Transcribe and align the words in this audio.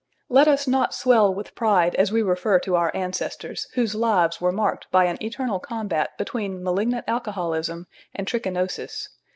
Let 0.29 0.47
us 0.47 0.67
not 0.67 0.95
swell 0.95 1.31
with 1.31 1.53
pride 1.53 1.93
as 1.93 2.11
we 2.11 2.23
refer 2.23 2.57
to 2.61 2.75
our 2.75 2.89
ancestors, 2.95 3.67
whose 3.75 3.93
lives 3.93 4.41
were 4.41 4.51
marked 4.51 4.89
by 4.89 5.03
an 5.05 5.23
eternal 5.23 5.59
combat 5.59 6.17
between 6.17 6.63
malignant 6.63 7.03
alcoholism 7.07 7.85
and 8.15 8.25
trichinosis. 8.27 9.09